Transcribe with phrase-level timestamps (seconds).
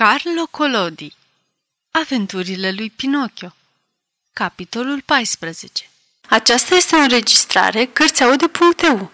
[0.00, 1.12] Carlo Collodi
[1.90, 3.54] Aventurile lui Pinocchio
[4.32, 5.90] Capitolul 14
[6.28, 9.12] Aceasta este o înregistrare Cărțiaude.eu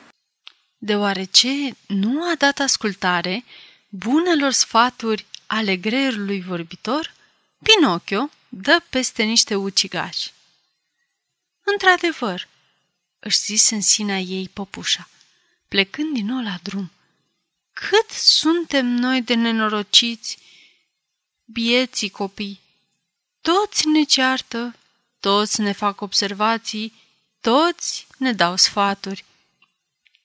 [0.79, 3.45] Deoarece nu a dat ascultare
[3.89, 7.15] bunelor sfaturi ale greierului vorbitor,
[7.63, 10.33] Pinocchio dă peste niște ucigași.
[11.63, 12.49] Într-adevăr,
[13.19, 15.09] își zise în sinea ei păpușa,
[15.69, 16.91] plecând din nou la drum.
[17.73, 20.45] Cât suntem noi de nenorociți
[21.47, 22.61] bieții copii.
[23.41, 24.75] Toți ne ceartă,
[25.21, 26.93] toți ne fac observații,
[27.41, 29.25] toți ne dau sfaturi.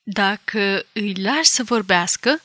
[0.03, 2.41] Dacă îi lași să vorbească,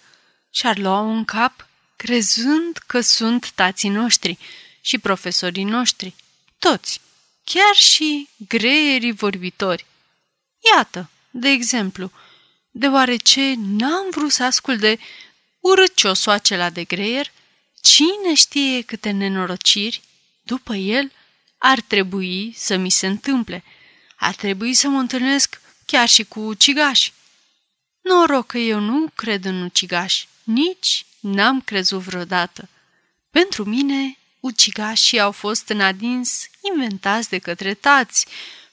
[0.50, 4.38] și-ar lua un cap, crezând că sunt tații noștri
[4.80, 6.14] și profesorii noștri,
[6.58, 7.00] toți,
[7.44, 9.86] chiar și greierii vorbitori.
[10.74, 12.10] Iată, de exemplu,
[12.70, 14.98] deoarece n-am vrut să ascult de
[15.60, 17.32] urâciosul acela de greier,
[17.86, 20.02] Cine știe câte nenorociri,
[20.42, 21.12] după el,
[21.58, 23.64] ar trebui să mi se întâmple.
[24.16, 27.12] Ar trebui să mă întâlnesc chiar și cu ucigași.
[28.00, 32.68] Noroc că eu nu cred în ucigași, nici n-am crezut vreodată.
[33.30, 38.26] Pentru mine, ucigașii au fost în adins inventați de către tați,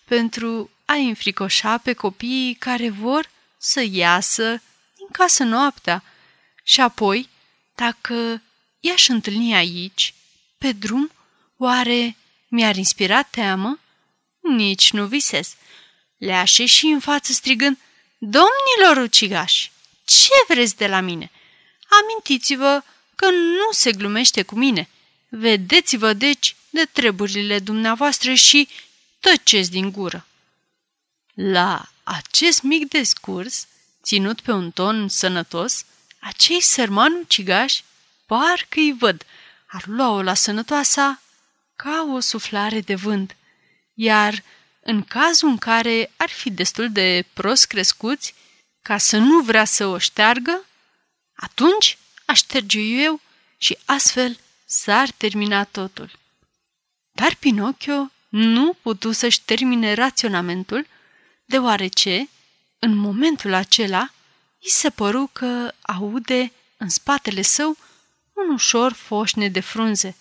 [0.05, 4.61] pentru a înfricoșa pe copiii care vor să iasă
[4.95, 6.03] din casă noaptea.
[6.64, 7.30] Și apoi,
[7.75, 8.42] dacă
[8.86, 10.14] i-aș întâlni aici,
[10.58, 11.12] pe drum,
[11.58, 12.16] oare
[12.48, 13.80] mi-ar inspira teamă?
[14.39, 15.56] Nici nu visez.
[16.17, 17.78] Le-aș ieși în față strigând,
[18.17, 19.72] Domnilor ucigași,
[20.06, 21.31] ce vreți de la mine?
[22.02, 22.84] Amintiți-vă
[23.16, 24.89] că nu se glumește cu mine.
[25.30, 28.67] Vedeți-vă, deci, de treburile dumneavoastră și
[29.20, 30.26] tăceți din gură.
[31.34, 33.67] La acest mic discurs,
[34.04, 35.86] ținut pe un ton sănătos,
[36.20, 37.84] acei sărmani ucigași
[38.26, 39.26] Parcă-i văd,
[39.66, 41.22] ar lua-o la sănătoasa
[41.76, 43.36] ca o suflare de vânt.
[43.94, 44.44] Iar
[44.80, 48.33] în cazul în care ar fi destul de prost crescuți,
[48.82, 50.66] ca să nu vrea să o șteargă,
[51.36, 53.22] atunci aș șterge eu
[53.58, 56.12] și astfel s-ar termina totul.
[57.12, 60.88] Dar Pinocchio nu putu să-și termine raționamentul,
[61.45, 62.30] deoarece,
[62.80, 64.12] în momentul acela,
[64.62, 67.78] îi se păru că aude în spatele său
[68.33, 70.16] un ușor foșne de frunze.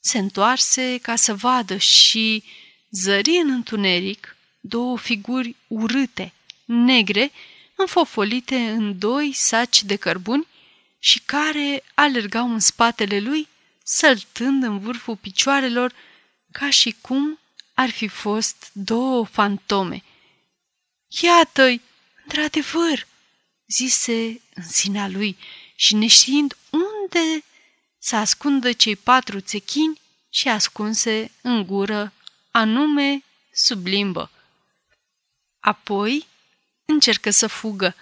[0.00, 2.44] Se întoarse ca să vadă și
[2.90, 6.32] zări în întuneric două figuri urâte,
[6.64, 7.32] negre,
[7.74, 10.46] înfofolite în doi saci de cărbuni
[10.98, 13.48] și care alergau în spatele lui,
[13.84, 15.92] săltând în vârful picioarelor
[16.52, 17.38] ca și cum
[17.74, 20.02] ar fi fost două fantome.
[21.22, 21.80] Iată-i,
[22.22, 23.06] într-adevăr,
[23.66, 25.36] zise în sinea lui
[25.74, 26.56] și neștiind
[27.14, 27.44] unde
[27.98, 30.00] să ascundă cei patru țechini
[30.30, 32.12] și ascunse în gură,
[32.50, 34.30] anume sub limbă.
[35.60, 36.26] Apoi
[36.84, 37.94] încercă să fugă,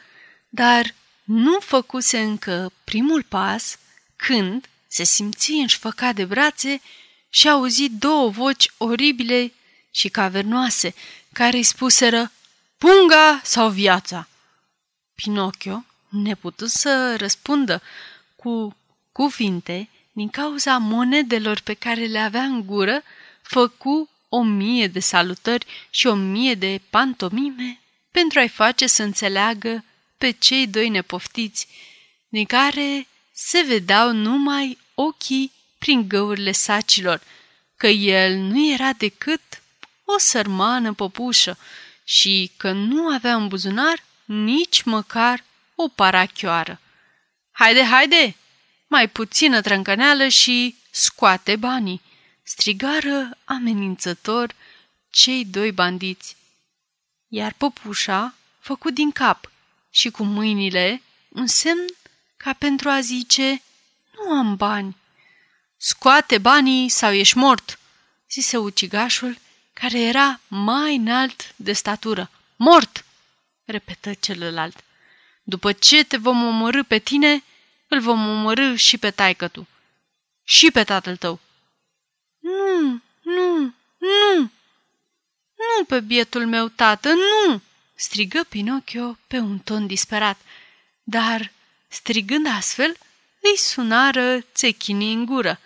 [0.49, 3.79] dar nu făcuse încă primul pas
[4.17, 6.81] când se simți înșfăcat de brațe
[7.29, 9.53] și auzi două voci oribile
[9.91, 10.95] și cavernoase
[11.33, 12.33] care îi spuseră
[12.79, 14.29] Punga sau viața?
[15.15, 17.83] Pinocchio, neputând să răspundă
[18.37, 18.78] cu
[19.19, 23.03] cuvinte, din cauza monedelor pe care le avea în gură,
[23.43, 27.81] făcu o mie de salutări și o mie de pantomime
[28.11, 29.85] pentru a-i face să înțeleagă
[30.19, 31.69] pe cei doi nepoftiți,
[32.29, 37.21] din care se vedeau numai ochii prin găurile sacilor,
[37.77, 39.63] că el nu era decât
[40.05, 41.59] o sărmană păpușă
[42.05, 46.81] și că nu avea în buzunar nici măcar o parachioară.
[47.53, 48.37] Haide, haide!
[48.89, 52.01] Mai puțină trâncăneală și scoate banii!
[52.43, 54.55] Strigară amenințător
[55.11, 56.37] cei doi bandiți.
[57.29, 59.51] Iar păpușa făcut din cap
[59.91, 61.87] și cu mâinile un semn
[62.37, 63.63] ca pentru a zice
[64.15, 64.97] Nu am bani.
[65.77, 67.79] Scoate banii sau ești mort,
[68.31, 69.39] zise ucigașul,
[69.73, 72.31] care era mai înalt de statură.
[72.57, 73.05] Mort,
[73.65, 74.85] repetă celălalt.
[75.43, 77.43] După ce te vom omorâ pe tine,
[77.89, 79.67] îl vom omorâ și pe taică tu.
[80.45, 81.41] Și pe tatăl tău.
[82.39, 84.51] Nu, nu, nu,
[85.57, 87.61] nu pe bietul meu tată, nu!
[87.95, 90.41] strigă Pinocchio pe un ton disperat,
[91.03, 91.53] dar,
[91.89, 92.97] strigând astfel,
[93.41, 95.61] îi sunară țechinii în gură.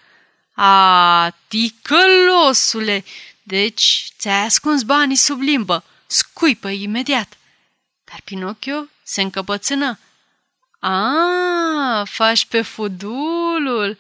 [0.53, 3.05] A, ticălosule!
[3.43, 7.37] Deci ți-ai ascuns banii sub limbă, scuipă imediat!
[8.05, 9.99] Dar Pinocchio se încăpățână.
[10.85, 13.99] A, faci pe fudulul!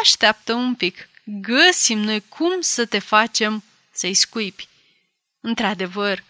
[0.00, 4.68] Așteaptă un pic, găsim noi cum să te facem să-i scuipi.
[5.40, 6.24] Într-adevăr,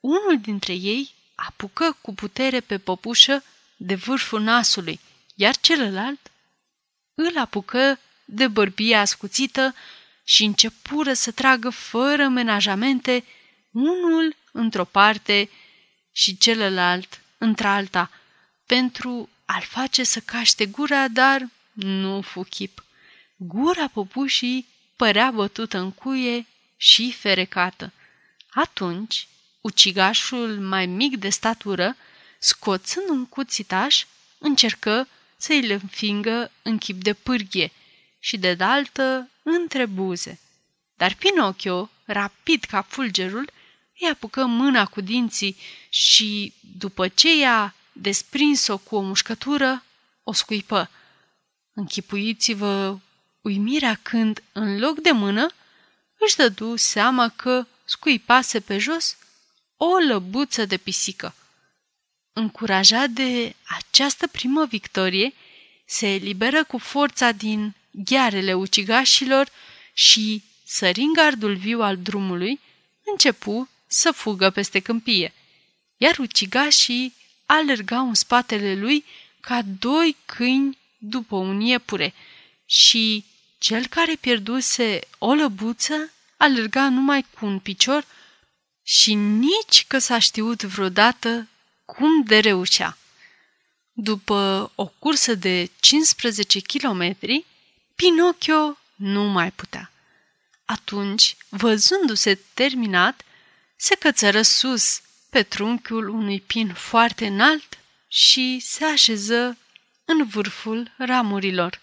[0.00, 3.44] unul dintre ei apucă cu putere pe păpușă
[3.76, 5.00] de vârful nasului,
[5.34, 6.30] iar celălalt
[7.14, 9.74] îl apucă de bărbia ascuțită
[10.24, 13.24] și începură să tragă fără menajamente
[13.70, 15.50] unul într-o parte
[16.12, 18.10] și celălalt într-alta,
[18.76, 22.84] pentru a-l face să caște gura, dar nu fu chip.
[23.36, 26.46] Gura popușii părea bătută în cuie
[26.76, 27.92] și ferecată.
[28.50, 29.28] Atunci,
[29.60, 31.96] ucigașul mai mic de statură,
[32.38, 34.04] scoțând un cuțitaș,
[34.38, 37.72] încercă să îi le înfingă în chip de pârghie
[38.18, 40.40] și de daltă între buze.
[40.96, 43.50] Dar Pinocchio, rapid ca fulgerul,
[44.00, 45.56] îi apucă mâna cu dinții
[45.88, 49.84] și, după ce i-a desprins-o cu o mușcătură,
[50.22, 50.90] o scuipă.
[51.72, 52.98] Închipuiți-vă
[53.40, 55.48] uimirea când, în loc de mână,
[56.18, 59.16] își dădu seama că scuipase pe jos
[59.76, 61.34] o lăbuță de pisică.
[62.32, 65.32] Încurajat de această primă victorie,
[65.84, 69.48] se eliberă cu forța din ghearele ucigașilor
[69.92, 72.60] și, sărind gardul viu al drumului,
[73.04, 75.32] începu să fugă peste câmpie,
[75.96, 77.14] iar ucigașii
[77.50, 79.04] alergau în spatele lui
[79.40, 82.14] ca doi câini după un iepure
[82.66, 83.24] și
[83.58, 88.04] cel care pierduse o lăbuță alerga numai cu un picior
[88.82, 91.48] și nici că s-a știut vreodată
[91.84, 92.98] cum de reușea.
[93.92, 97.44] După o cursă de 15 kilometri,
[97.94, 99.92] Pinocchio nu mai putea.
[100.64, 103.22] Atunci, văzându-se terminat,
[103.76, 105.00] se cățără sus
[105.30, 107.78] pe trunchiul unui pin foarte înalt
[108.08, 109.58] și se așeză
[110.04, 111.80] în vârful ramurilor.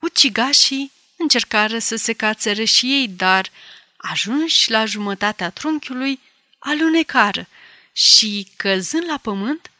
[0.00, 3.50] Ucigașii încercară să se cațere și ei, dar,
[3.96, 6.20] ajunși la jumătatea trunchiului,
[6.58, 7.48] alunecară
[7.92, 9.70] și, căzând la pământ,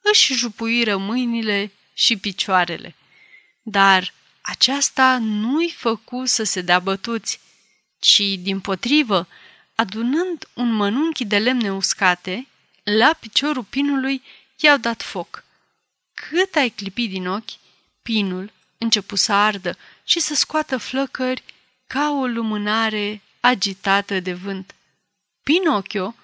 [0.00, 2.94] își jupuiră mâinile și picioarele.
[3.62, 7.40] Dar aceasta nu-i făcu să se dea bătuți,
[7.98, 9.28] ci, din potrivă,
[9.74, 12.46] adunând un mănunchi de lemne uscate,
[12.82, 14.22] la piciorul pinului
[14.56, 15.44] i-au dat foc.
[16.14, 17.58] Cât ai clipit din ochi,
[18.02, 21.42] pinul începu să ardă și să scoată flăcări
[21.86, 24.74] ca o lumânare agitată de vânt.
[25.42, 26.14] Pinocchio,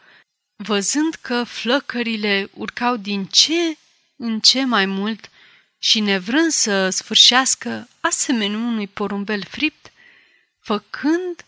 [0.56, 3.76] văzând că flăcările urcau din ce
[4.16, 5.30] în ce mai mult
[5.78, 9.92] și nevrând să sfârșească asemenea unui porumbel fript,
[10.60, 11.44] făcând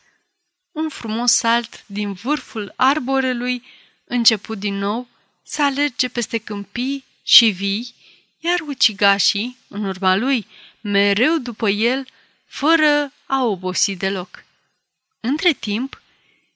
[0.72, 3.62] un frumos salt din vârful arborelui,
[4.04, 5.08] început din nou
[5.42, 7.94] să alerge peste câmpii și vii,
[8.38, 10.46] iar ucigașii, în urma lui,
[10.80, 12.06] mereu după el,
[12.46, 14.44] fără a obosi deloc.
[15.20, 16.02] Între timp,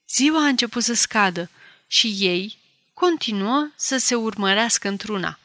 [0.09, 1.49] ziua a început să scadă
[1.87, 2.57] și ei
[2.93, 5.39] continuă să se urmărească într-una.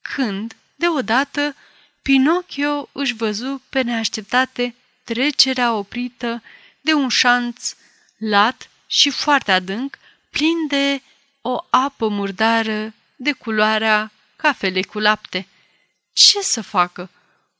[0.00, 1.54] Când, deodată,
[2.02, 4.74] Pinocchio își văzu pe neașteptate
[5.04, 6.42] trecerea oprită
[6.80, 7.74] de un șanț
[8.16, 9.98] lat și foarte adânc,
[10.30, 11.02] plin de
[11.40, 15.46] o apă murdară de culoarea cafelei cu lapte.
[16.12, 17.10] Ce să facă?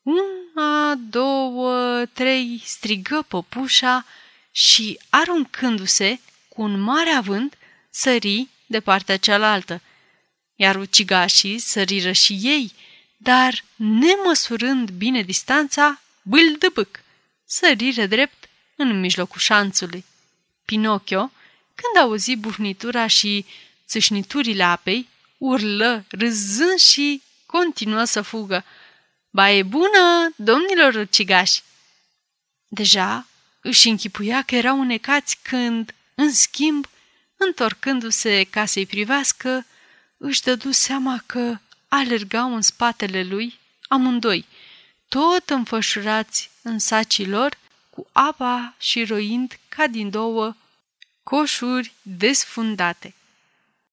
[0.02, 4.06] Una, două, trei, strigă păpușa
[4.50, 7.58] și, aruncându-se cu un mare avânt,
[7.90, 9.80] sări de partea cealaltă.
[10.54, 12.72] Iar ucigașii săriră și ei,
[13.16, 17.00] dar, nemăsurând bine distanța, bâldăbâc,
[17.44, 20.04] sărire drept în mijlocul șanțului.
[20.66, 21.30] Pinocchio,
[21.74, 23.46] când auzi bufnitura și
[23.86, 25.08] țâșniturile apei,
[25.38, 28.64] urlă, râzând și continuă să fugă.
[29.30, 31.62] Ba e bună, domnilor ucigași!
[32.68, 33.26] Deja
[33.60, 36.88] își închipuia că erau unecați când, în schimb,
[37.36, 39.66] întorcându-se ca să-i privească,
[40.16, 41.58] își dădu seama că
[41.88, 43.58] alergau în spatele lui
[43.88, 44.46] amândoi,
[45.08, 47.58] tot înfășurați în sacii lor,
[47.96, 50.54] cu apa și roind ca din două
[51.22, 53.14] coșuri desfundate.